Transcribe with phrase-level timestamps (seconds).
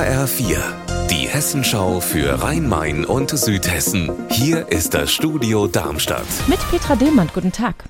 [0.00, 0.56] HR4,
[1.10, 4.10] die Hessenschau für Rhein-Main und Südhessen.
[4.30, 6.24] Hier ist das Studio Darmstadt.
[6.46, 7.84] Mit Petra Dillmann, guten Tag.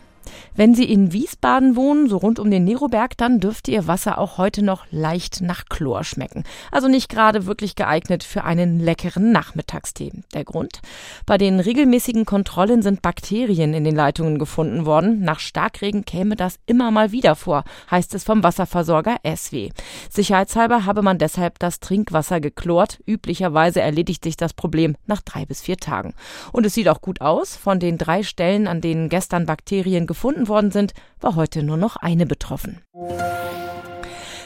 [0.60, 4.36] Wenn Sie in Wiesbaden wohnen, so rund um den Neroberg, dann dürfte Ihr Wasser auch
[4.36, 6.44] heute noch leicht nach Chlor schmecken.
[6.70, 10.12] Also nicht gerade wirklich geeignet für einen leckeren Nachmittagstee.
[10.34, 10.82] Der Grund?
[11.25, 15.22] Bei den regelmäßigen Kontrollen sind Bakterien in den Leitungen gefunden worden.
[15.22, 19.70] Nach Starkregen käme das immer mal wieder vor, heißt es vom Wasserversorger SW.
[20.11, 23.00] Sicherheitshalber habe man deshalb das Trinkwasser geklort.
[23.06, 26.13] Üblicherweise erledigt sich das Problem nach drei bis vier Tagen.
[26.52, 27.57] Und es sieht auch gut aus.
[27.57, 31.96] Von den drei Stellen, an denen gestern Bakterien gefunden worden sind, war heute nur noch
[31.96, 32.83] eine betroffen.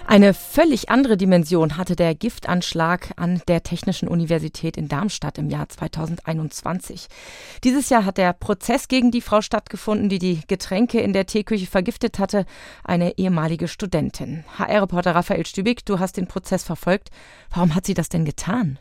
[0.06, 5.68] Eine völlig andere Dimension hatte der Giftanschlag an der Technischen Universität in Darmstadt im Jahr
[5.68, 7.08] 2021.
[7.64, 11.66] Dieses Jahr hat der Prozess gegen die Frau stattgefunden, die die Getränke in der Teeküche
[11.66, 12.44] vergiftet hatte,
[12.84, 14.44] eine ehemalige Studentin.
[14.58, 17.08] HR-Reporter Raphael Stübig, du hast den Prozess verfolgt.
[17.50, 18.78] Warum hat sie das denn getan?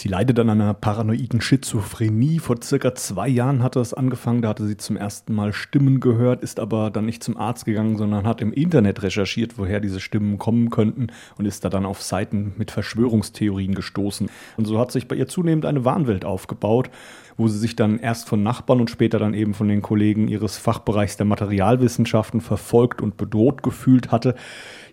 [0.00, 2.38] Sie leidet an einer paranoiden Schizophrenie.
[2.38, 4.42] Vor circa zwei Jahren hatte es angefangen.
[4.42, 7.96] Da hatte sie zum ersten Mal Stimmen gehört, ist aber dann nicht zum Arzt gegangen,
[7.96, 12.00] sondern hat im Internet recherchiert, woher diese Stimmen kommen könnten und ist da dann auf
[12.00, 14.30] Seiten mit Verschwörungstheorien gestoßen.
[14.56, 16.90] Und so hat sich bei ihr zunehmend eine Wahnwelt aufgebaut,
[17.36, 20.58] wo sie sich dann erst von Nachbarn und später dann eben von den Kollegen ihres
[20.58, 24.36] Fachbereichs der Materialwissenschaften verfolgt und bedroht gefühlt hatte.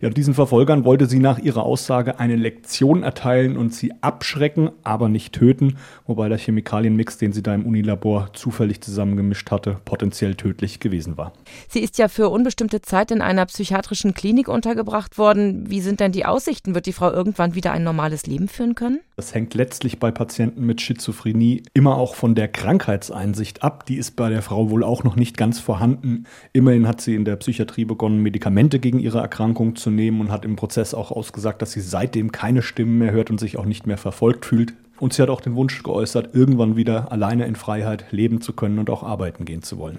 [0.02, 4.95] Ja, diesen Verfolgern wollte sie nach ihrer Aussage eine Lektion erteilen und sie abschrecken, aber
[5.10, 10.80] nicht töten, wobei der Chemikalienmix, den sie da im Unilabor zufällig zusammengemischt hatte, potenziell tödlich
[10.80, 11.34] gewesen war.
[11.70, 15.70] Sie ist ja für unbestimmte Zeit in einer psychiatrischen Klinik untergebracht worden.
[15.70, 16.76] Wie sind denn die Aussichten?
[16.76, 19.00] Wird die Frau irgendwann wieder ein normales Leben führen können?
[19.16, 23.86] Das hängt letztlich bei Patienten mit Schizophrenie immer auch von der Krankheitseinsicht ab.
[23.86, 26.26] Die ist bei der Frau wohl auch noch nicht ganz vorhanden.
[26.52, 30.46] Immerhin hat sie in der Psychiatrie begonnen, Medikamente gegen ihre Erkrankung zu nehmen und hat
[30.46, 33.88] im Prozess auch ausgesagt, dass sie seitdem keine Stimmen mehr hört und sich auch nicht
[33.88, 34.74] mehr verfolgt fühlt.
[35.00, 38.80] Und sie hat auch den Wunsch geäußert, irgendwann wieder alleine in Freiheit leben zu können
[38.80, 39.98] und auch arbeiten gehen zu wollen.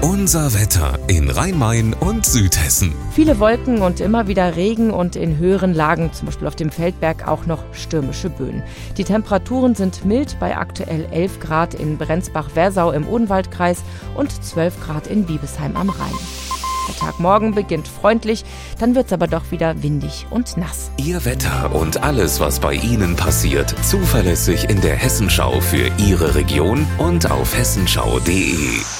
[0.00, 2.92] Unser Wetter in Rhein-Main und Südhessen.
[3.12, 7.26] Viele Wolken und immer wieder Regen und in höheren Lagen, zum Beispiel auf dem Feldberg,
[7.26, 8.62] auch noch stürmische Böen.
[8.96, 13.82] Die Temperaturen sind mild bei aktuell 11 Grad in Brenzbach-Wersau im Odenwaldkreis
[14.16, 16.47] und 12 Grad in Biebesheim am Rhein.
[16.88, 18.44] Der Tag morgen beginnt freundlich,
[18.78, 20.90] dann wird es aber doch wieder windig und nass.
[20.96, 26.86] Ihr Wetter und alles, was bei Ihnen passiert, zuverlässig in der Hessenschau für Ihre Region
[26.98, 28.97] und auf hessenschau.de.